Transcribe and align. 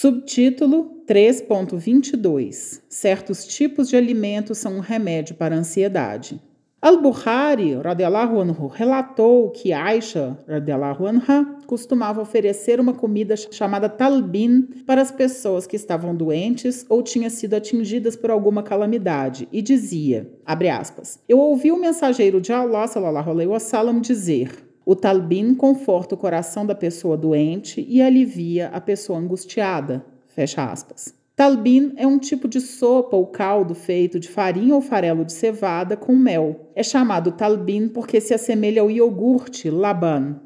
Subtítulo 0.00 1.02
3.22 1.08 2.82
Certos 2.88 3.44
tipos 3.44 3.88
de 3.88 3.96
alimentos 3.96 4.58
são 4.58 4.76
um 4.76 4.78
remédio 4.78 5.34
para 5.34 5.56
a 5.56 5.58
ansiedade. 5.58 6.40
Al-Bukhari 6.80 7.72
anhu, 7.74 8.68
relatou 8.68 9.50
que 9.50 9.72
Aisha 9.72 10.38
anha, 10.48 11.56
costumava 11.66 12.22
oferecer 12.22 12.78
uma 12.78 12.94
comida 12.94 13.34
chamada 13.36 13.88
talbin 13.88 14.68
para 14.86 15.02
as 15.02 15.10
pessoas 15.10 15.66
que 15.66 15.74
estavam 15.74 16.14
doentes 16.14 16.86
ou 16.88 17.02
tinham 17.02 17.28
sido 17.28 17.54
atingidas 17.54 18.14
por 18.14 18.30
alguma 18.30 18.62
calamidade 18.62 19.48
e 19.50 19.60
dizia, 19.60 20.30
aspas, 20.46 21.18
eu 21.28 21.40
ouvi 21.40 21.72
o 21.72 21.76
mensageiro 21.76 22.40
de 22.40 22.52
Allah 22.52 22.86
sallallahu 22.86 23.30
alaihi 23.30 23.50
wasallam 23.50 24.00
dizer 24.00 24.67
o 24.90 24.96
talbin 24.96 25.54
conforta 25.54 26.14
o 26.14 26.18
coração 26.18 26.64
da 26.64 26.74
pessoa 26.74 27.14
doente 27.14 27.84
e 27.86 28.00
alivia 28.00 28.68
a 28.68 28.80
pessoa 28.80 29.18
angustiada. 29.18 30.02
Fecha 30.28 30.64
aspas. 30.64 31.14
Talbin 31.36 31.92
é 31.98 32.06
um 32.06 32.18
tipo 32.18 32.48
de 32.48 32.58
sopa 32.58 33.14
ou 33.14 33.26
caldo 33.26 33.74
feito 33.74 34.18
de 34.18 34.30
farinha 34.30 34.74
ou 34.74 34.80
farelo 34.80 35.26
de 35.26 35.34
cevada 35.34 35.94
com 35.94 36.16
mel. 36.16 36.70
É 36.74 36.82
chamado 36.82 37.32
talbin 37.32 37.86
porque 37.86 38.18
se 38.18 38.32
assemelha 38.32 38.80
ao 38.80 38.90
iogurte 38.90 39.68
laban. 39.68 40.40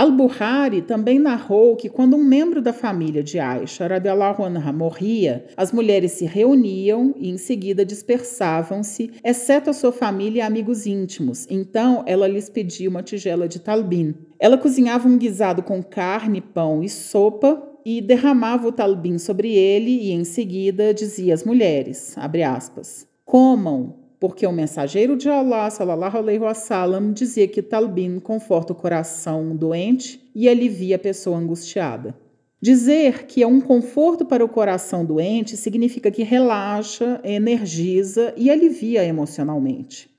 Al-Buhari 0.00 0.80
também 0.80 1.18
narrou 1.18 1.76
que 1.76 1.90
quando 1.90 2.16
um 2.16 2.24
membro 2.24 2.62
da 2.62 2.72
família 2.72 3.22
de 3.22 3.38
Aisha 3.38 3.86
anha, 3.86 4.72
morria, 4.72 5.44
as 5.54 5.72
mulheres 5.72 6.12
se 6.12 6.24
reuniam 6.24 7.14
e 7.18 7.28
em 7.28 7.36
seguida 7.36 7.84
dispersavam-se, 7.84 9.10
exceto 9.22 9.68
a 9.68 9.74
sua 9.74 9.92
família 9.92 10.38
e 10.38 10.40
amigos 10.40 10.86
íntimos. 10.86 11.46
Então 11.50 12.02
ela 12.06 12.26
lhes 12.26 12.48
pedia 12.48 12.88
uma 12.88 13.02
tigela 13.02 13.46
de 13.46 13.60
talbin. 13.60 14.14
Ela 14.38 14.56
cozinhava 14.56 15.06
um 15.06 15.18
guisado 15.18 15.62
com 15.62 15.82
carne, 15.82 16.40
pão 16.40 16.82
e 16.82 16.88
sopa 16.88 17.62
e 17.84 18.00
derramava 18.00 18.68
o 18.68 18.72
talbim 18.72 19.18
sobre 19.18 19.52
ele 19.52 19.90
e 19.90 20.12
em 20.12 20.24
seguida 20.24 20.94
dizia 20.94 21.34
às 21.34 21.44
mulheres, 21.44 22.16
aspas, 22.16 23.06
comam, 23.26 23.99
porque 24.20 24.46
o 24.46 24.52
mensageiro 24.52 25.16
de 25.16 25.30
Allah, 25.30 25.70
sallallahu 25.70 26.18
alaihi 26.18 26.38
wasallam, 26.38 27.10
dizia 27.12 27.48
que 27.48 27.62
talbin 27.62 28.20
conforta 28.20 28.74
o 28.74 28.76
coração 28.76 29.56
doente 29.56 30.30
e 30.34 30.46
alivia 30.46 30.96
a 30.96 30.98
pessoa 30.98 31.38
angustiada. 31.38 32.14
Dizer 32.60 33.24
que 33.24 33.42
é 33.42 33.46
um 33.46 33.58
conforto 33.58 34.26
para 34.26 34.44
o 34.44 34.48
coração 34.48 35.02
doente 35.06 35.56
significa 35.56 36.10
que 36.10 36.22
relaxa, 36.22 37.18
energiza 37.24 38.34
e 38.36 38.50
alivia 38.50 39.02
emocionalmente. 39.02 40.10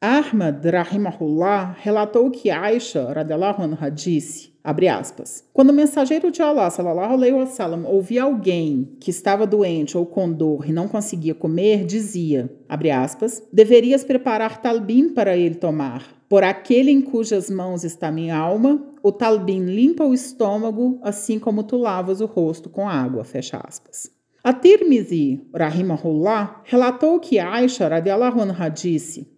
Ahmad, 0.00 0.62
rahimahullah, 0.66 1.76
relatou 1.80 2.28
que 2.32 2.50
Aisha, 2.50 3.12
radiallahu 3.12 3.62
anha, 3.62 3.88
disse, 3.88 4.52
abre 4.64 4.88
aspas, 4.88 5.44
quando 5.52 5.68
o 5.68 5.74
mensageiro 5.74 6.30
de 6.30 6.40
Allah, 6.40 6.70
sallallahu 6.70 7.12
alaihi 7.12 7.34
wasallam, 7.34 7.84
ouvia 7.84 8.22
alguém 8.22 8.96
que 8.98 9.10
estava 9.10 9.46
doente 9.46 9.98
ou 9.98 10.06
com 10.06 10.32
dor 10.32 10.66
e 10.66 10.72
não 10.72 10.88
conseguia 10.88 11.34
comer, 11.34 11.84
dizia, 11.84 12.50
abre 12.66 12.90
aspas, 12.90 13.42
deverias 13.52 14.02
preparar 14.02 14.62
talbim 14.62 15.10
para 15.10 15.36
ele 15.36 15.56
tomar, 15.56 16.02
por 16.30 16.42
aquele 16.42 16.90
em 16.90 17.02
cujas 17.02 17.50
mãos 17.50 17.84
está 17.84 18.10
minha 18.10 18.38
alma, 18.38 18.82
o 19.02 19.12
talbim 19.12 19.66
limpa 19.66 20.02
o 20.02 20.14
estômago, 20.14 20.98
assim 21.02 21.38
como 21.38 21.62
tu 21.62 21.76
lavas 21.76 22.22
o 22.22 22.26
rosto 22.26 22.70
com 22.70 22.88
água, 22.88 23.22
fecha 23.22 23.60
aspas. 23.62 24.10
A 24.42 24.52
Tirmizi, 24.52 25.42
rahimahullah, 25.54 26.62
relatou 26.64 27.20
que 27.20 27.38
Aisha, 27.38 27.88
radiallahu 27.88 28.40
anha, 28.40 28.68
disse, 28.68 29.33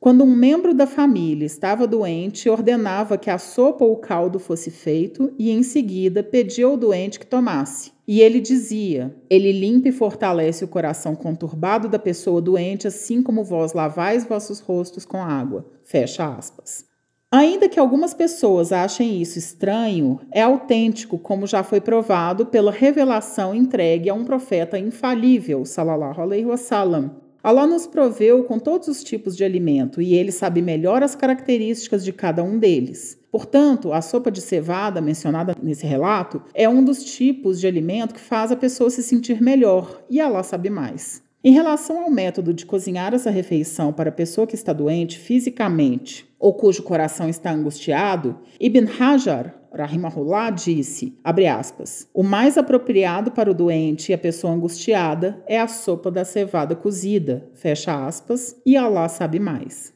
Quando 0.00 0.24
um 0.24 0.34
membro 0.34 0.74
da 0.74 0.86
família 0.86 1.46
estava 1.46 1.86
doente, 1.86 2.48
ordenava 2.48 3.16
que 3.16 3.30
a 3.30 3.38
sopa 3.38 3.84
ou 3.84 3.92
o 3.92 3.96
caldo 3.96 4.38
fosse 4.38 4.70
feito 4.70 5.32
e, 5.38 5.50
em 5.50 5.62
seguida, 5.62 6.22
pedia 6.22 6.66
ao 6.66 6.76
doente 6.76 7.18
que 7.18 7.26
tomasse. 7.26 7.92
E 8.06 8.20
ele 8.20 8.40
dizia: 8.40 9.14
Ele 9.30 9.52
limpa 9.52 9.88
e 9.88 9.92
fortalece 9.92 10.64
o 10.64 10.68
coração 10.68 11.14
conturbado 11.14 11.88
da 11.88 11.98
pessoa 11.98 12.40
doente, 12.40 12.86
assim 12.86 13.22
como 13.22 13.42
vós 13.42 13.72
lavais 13.72 14.24
vossos 14.24 14.60
rostos 14.60 15.04
com 15.04 15.22
água. 15.22 15.66
Fecha 15.84 16.26
aspas. 16.26 16.84
Ainda 17.32 17.68
que 17.68 17.80
algumas 17.80 18.14
pessoas 18.14 18.70
achem 18.70 19.20
isso 19.20 19.40
estranho, 19.40 20.20
é 20.30 20.40
autêntico, 20.40 21.18
como 21.18 21.48
já 21.48 21.64
foi 21.64 21.80
provado 21.80 22.46
pela 22.46 22.70
revelação 22.70 23.52
entregue 23.52 24.08
a 24.08 24.14
um 24.14 24.24
profeta 24.24 24.78
infalível, 24.78 25.64
salallahu 25.64 26.20
alaihi 26.20 26.46
wasallam, 26.46 27.10
Allah 27.44 27.66
nos 27.66 27.86
proveu 27.86 28.42
com 28.44 28.58
todos 28.58 28.88
os 28.88 29.04
tipos 29.04 29.36
de 29.36 29.44
alimento 29.44 30.00
e 30.00 30.14
ele 30.14 30.32
sabe 30.32 30.62
melhor 30.62 31.02
as 31.02 31.14
características 31.14 32.02
de 32.02 32.10
cada 32.10 32.42
um 32.42 32.58
deles. 32.58 33.18
Portanto, 33.30 33.92
a 33.92 34.00
sopa 34.00 34.30
de 34.30 34.40
cevada 34.40 34.98
mencionada 35.02 35.54
nesse 35.62 35.86
relato 35.86 36.40
é 36.54 36.66
um 36.66 36.82
dos 36.82 37.04
tipos 37.04 37.60
de 37.60 37.66
alimento 37.66 38.14
que 38.14 38.20
faz 38.20 38.50
a 38.50 38.56
pessoa 38.56 38.88
se 38.88 39.02
sentir 39.02 39.42
melhor 39.42 40.02
e 40.08 40.22
Allah 40.22 40.42
sabe 40.42 40.70
mais. 40.70 41.22
Em 41.44 41.52
relação 41.52 42.02
ao 42.02 42.10
método 42.10 42.54
de 42.54 42.64
cozinhar 42.64 43.12
essa 43.12 43.28
refeição 43.28 43.92
para 43.92 44.08
a 44.08 44.14
pessoa 44.14 44.46
que 44.46 44.54
está 44.54 44.72
doente 44.72 45.18
fisicamente 45.18 46.26
ou 46.38 46.54
cujo 46.54 46.82
coração 46.82 47.28
está 47.28 47.52
angustiado, 47.52 48.38
Ibn 48.58 48.86
Hajar 48.98 49.54
Rahimahullah 49.74 50.50
disse, 50.50 51.18
aspas, 51.24 52.08
o 52.14 52.22
mais 52.22 52.56
apropriado 52.56 53.32
para 53.32 53.50
o 53.50 53.54
doente 53.54 54.10
e 54.10 54.14
a 54.14 54.18
pessoa 54.18 54.52
angustiada 54.52 55.42
é 55.46 55.58
a 55.58 55.66
sopa 55.66 56.10
da 56.10 56.24
cevada 56.24 56.76
cozida, 56.76 57.48
fecha 57.54 58.06
aspas, 58.06 58.60
e 58.64 58.76
Allah 58.76 59.08
sabe 59.08 59.40
mais. 59.40 59.93